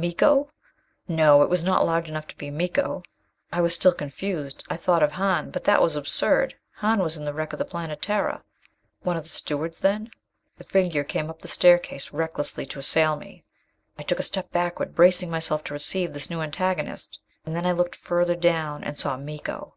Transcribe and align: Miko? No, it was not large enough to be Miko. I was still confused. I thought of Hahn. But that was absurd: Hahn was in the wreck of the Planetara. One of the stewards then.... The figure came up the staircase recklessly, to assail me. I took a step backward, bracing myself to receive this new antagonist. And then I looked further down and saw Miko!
Miko? 0.00 0.50
No, 1.06 1.42
it 1.42 1.48
was 1.48 1.62
not 1.62 1.86
large 1.86 2.08
enough 2.08 2.26
to 2.26 2.36
be 2.36 2.50
Miko. 2.50 3.04
I 3.52 3.60
was 3.60 3.72
still 3.72 3.92
confused. 3.92 4.64
I 4.68 4.76
thought 4.76 5.00
of 5.00 5.12
Hahn. 5.12 5.52
But 5.52 5.62
that 5.62 5.80
was 5.80 5.94
absurd: 5.94 6.56
Hahn 6.78 6.98
was 6.98 7.16
in 7.16 7.24
the 7.24 7.32
wreck 7.32 7.52
of 7.52 7.60
the 7.60 7.64
Planetara. 7.64 8.42
One 9.02 9.16
of 9.16 9.22
the 9.22 9.28
stewards 9.28 9.78
then.... 9.78 10.10
The 10.58 10.64
figure 10.64 11.04
came 11.04 11.30
up 11.30 11.38
the 11.38 11.46
staircase 11.46 12.12
recklessly, 12.12 12.66
to 12.66 12.80
assail 12.80 13.14
me. 13.14 13.44
I 13.96 14.02
took 14.02 14.18
a 14.18 14.24
step 14.24 14.50
backward, 14.50 14.92
bracing 14.96 15.30
myself 15.30 15.62
to 15.62 15.74
receive 15.74 16.12
this 16.14 16.30
new 16.30 16.40
antagonist. 16.40 17.20
And 17.44 17.54
then 17.54 17.64
I 17.64 17.70
looked 17.70 17.94
further 17.94 18.34
down 18.34 18.82
and 18.82 18.98
saw 18.98 19.16
Miko! 19.16 19.76